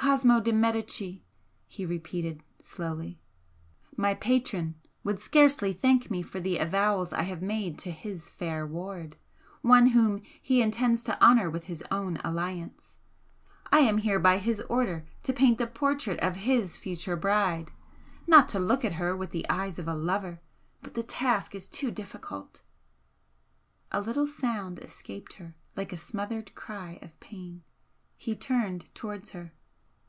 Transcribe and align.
"Cosmo 0.00 0.40
de 0.40 0.52
Medicis" 0.52 1.18
he 1.66 1.84
repeated, 1.84 2.42
slowly 2.60 3.18
"my 3.96 4.14
patron, 4.14 4.76
would 5.04 5.18
scarcely 5.18 5.72
thank 5.74 6.08
me 6.10 6.22
for 6.22 6.38
the 6.40 6.56
avowals 6.58 7.12
I 7.12 7.22
have 7.24 7.42
made 7.42 7.78
to 7.80 7.90
his 7.90 8.30
fair 8.30 8.64
ward! 8.66 9.16
one 9.60 9.88
whom 9.88 10.22
he 10.40 10.62
intends 10.62 11.02
to 11.04 11.20
honour 11.22 11.50
with 11.50 11.64
his 11.64 11.82
own 11.90 12.16
alliance. 12.22 12.96
I 13.72 13.80
am 13.80 13.98
here 13.98 14.18
by 14.20 14.38
his 14.38 14.60
order 14.62 15.04
to 15.24 15.32
paint 15.32 15.58
the 15.58 15.66
portrait 15.66 16.18
of 16.20 16.36
his 16.36 16.76
future 16.76 17.16
bride! 17.16 17.70
not 18.26 18.48
to 18.50 18.60
look 18.60 18.84
at 18.86 18.94
her 18.94 19.14
with 19.16 19.32
the 19.32 19.46
eyes 19.50 19.78
of 19.80 19.88
a 19.88 19.94
lover. 19.96 20.40
But 20.80 20.94
the 20.94 21.02
task 21.02 21.54
is 21.56 21.68
too 21.68 21.90
difficult" 21.90 22.62
A 23.92 24.00
little 24.00 24.28
sound 24.28 24.78
escaped 24.78 25.34
her, 25.34 25.54
like 25.76 25.92
a 25.92 25.98
smothered 25.98 26.54
cry 26.54 26.98
of 27.02 27.18
pain. 27.20 27.62
He 28.16 28.34
turned 28.36 28.94
towards 28.94 29.32
her. 29.32 29.52